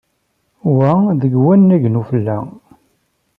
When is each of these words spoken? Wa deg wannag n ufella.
Wa 0.77 0.91
deg 1.21 1.33
wannag 1.43 1.83
n 1.87 1.99
ufella. 2.01 2.37